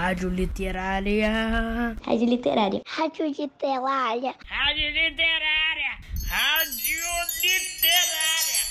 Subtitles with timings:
[0.00, 1.94] Rádio Literária.
[2.06, 2.80] Rádio Literária.
[2.86, 4.34] Rádio Literária.
[4.46, 5.92] Rádio Literária.
[6.26, 7.02] Rádio
[7.42, 8.64] Literária.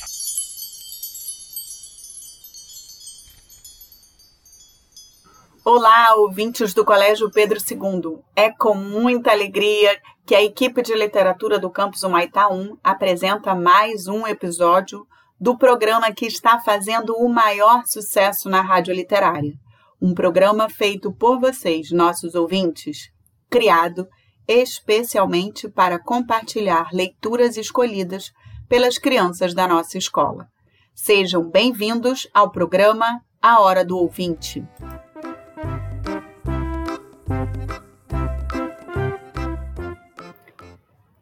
[5.63, 8.23] Olá, ouvintes do Colégio Pedro II.
[8.35, 14.07] É com muita alegria que a equipe de literatura do campus Humaitá 1 apresenta mais
[14.07, 15.05] um episódio
[15.39, 19.68] do programa que está fazendo o maior sucesso na rádio literária.
[20.01, 23.11] Um programa feito por vocês, nossos ouvintes,
[23.49, 24.07] criado
[24.47, 28.31] especialmente para compartilhar leituras escolhidas
[28.69, 30.47] pelas crianças da nossa escola.
[30.95, 34.65] Sejam bem-vindos ao programa A Hora do Ouvinte.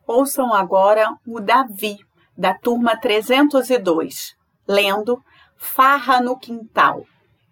[0.05, 1.97] Ouçam agora o Davi,
[2.37, 4.35] da turma 302,
[4.67, 5.19] lendo
[5.57, 7.03] Farra no Quintal,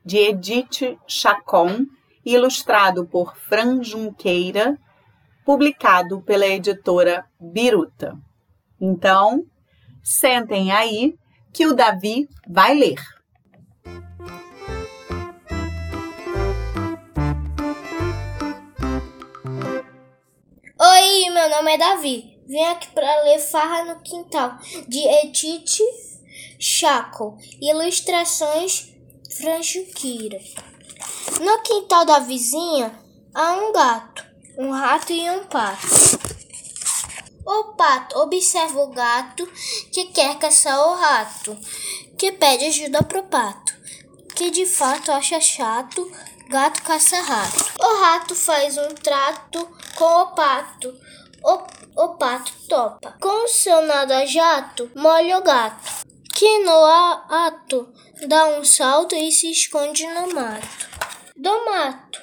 [0.05, 1.87] de Edith Chacon,
[2.23, 4.77] ilustrado por Fran Junqueira,
[5.43, 8.17] publicado pela editora Biruta.
[8.79, 9.43] Então,
[10.03, 11.15] sentem aí
[11.51, 13.01] que o Davi vai ler.
[20.77, 22.35] Oi, meu nome é Davi.
[22.47, 25.81] Vim aqui para ler Farra no Quintal, de Etite
[26.59, 27.37] Chaco.
[27.59, 28.94] Ilustrações
[29.37, 30.39] Franjuquira.
[31.41, 32.97] No quintal da vizinha
[33.33, 34.25] há um gato,
[34.57, 35.87] um rato e um pato.
[37.45, 39.45] O pato observa o gato
[39.91, 41.57] que quer caçar o rato,
[42.17, 43.73] que pede ajuda pro pato,
[44.35, 46.09] que de fato acha chato
[46.49, 47.65] gato caça rato.
[47.79, 50.93] O rato faz um trato com o pato.
[51.43, 53.15] O o pato topa.
[53.19, 56.85] Com seu nada jato, molha o gato, que no
[57.29, 57.87] ato
[58.27, 60.89] dá um salto e se esconde no mato.
[61.35, 62.21] Do mato,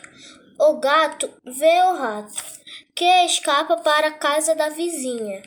[0.59, 2.43] o gato vê o rato,
[2.95, 5.43] que escapa para a casa da vizinha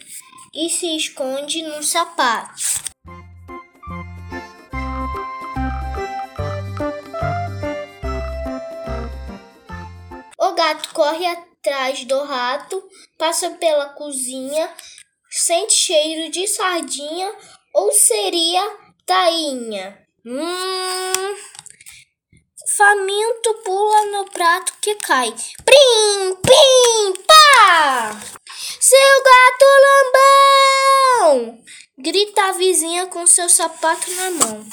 [0.54, 2.54] e se esconde num sapato.
[10.38, 12.82] O gato corre atrás do rato,
[13.18, 14.72] passa pela cozinha,
[15.30, 17.34] sente cheiro de sardinha
[17.74, 18.64] ou seria
[19.06, 20.05] tainha.
[20.26, 21.36] Hum.
[22.78, 25.34] Faminto pula no prato que cai.
[25.64, 28.20] Prim, pim, pá!
[28.80, 31.64] Seu gato lambão!
[31.98, 34.66] Grita a vizinha com seu sapato na mão.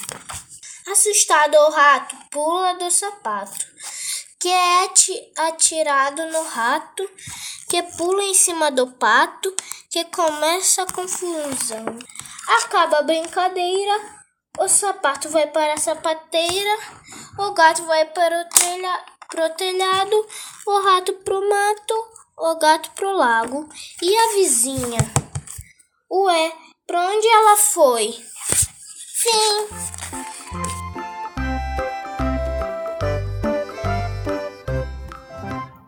[0.91, 3.67] Assustado, o rato pula do sapato
[4.43, 4.91] que é
[5.47, 7.09] atirado no rato,
[7.71, 9.55] que pula em cima do pato,
[9.89, 11.85] que começa a confusão.
[12.59, 14.22] Acaba a brincadeira,
[14.59, 16.79] o sapato vai para a sapateira,
[17.39, 19.05] o gato vai para o telha,
[19.57, 20.27] telhado,
[20.67, 21.95] o rato pro mato,
[22.37, 23.67] o gato pro lago.
[24.03, 24.99] E a vizinha?
[26.11, 26.53] Ué,
[26.87, 28.15] pra onde ela foi?
[29.15, 29.69] Fim.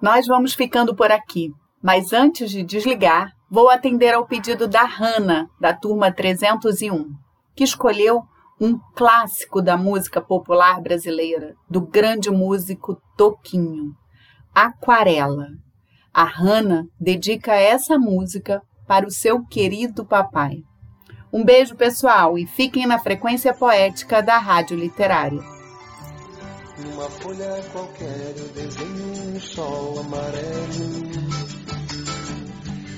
[0.01, 1.51] Nós vamos ficando por aqui,
[1.83, 7.11] mas antes de desligar, vou atender ao pedido da Hanna, da turma 301,
[7.55, 8.27] que escolheu
[8.61, 13.93] um clássico da música popular brasileira, do grande músico Toquinho,
[14.55, 15.49] Aquarela.
[16.13, 20.63] A Hanna dedica essa música para o seu querido papai.
[21.33, 25.43] Um beijo, pessoal, e fiquem na frequência poética da Rádio Literária.
[26.79, 31.35] Numa folha qualquer eu desenho um sol amarelo.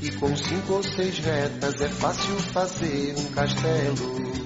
[0.03, 4.46] E com cinco ou seis retas é fácil fazer um castelo.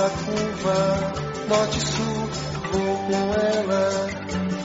[0.00, 1.12] imensa curva,
[1.48, 2.30] norte-sul,
[2.72, 4.06] vou com ela,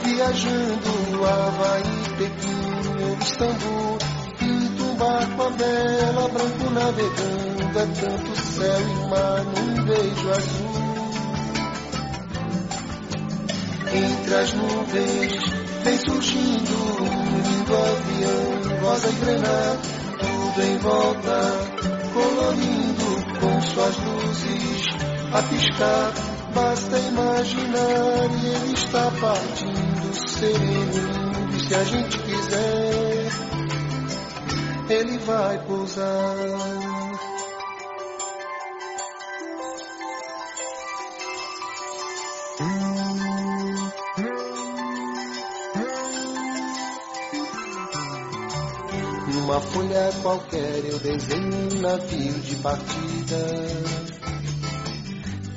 [0.02, 1.82] viajando Havaí,
[2.16, 3.98] Pequim, Istambul,
[4.38, 10.86] pinto um barco a bela, branco navegando é tanto céu e mar num beijo azul.
[13.92, 15.32] Entre as nuvens
[15.84, 19.76] vem surgindo um lindo avião, rosa e grená,
[20.18, 21.40] tudo em volta,
[22.12, 26.12] colorindo com suas luzes a piscar.
[26.54, 33.28] Basta imaginar e ele está partindo sereno e se a gente quiser,
[34.88, 36.36] ele vai pousar.
[49.28, 54.25] Numa folha qualquer eu desenho um navio de partida.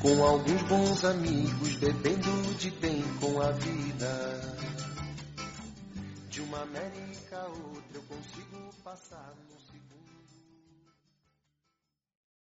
[0.01, 4.41] Com alguns bons amigos, bebendo de bem com a vida.
[6.29, 9.98] De uma América a outra eu consigo passar no segundo.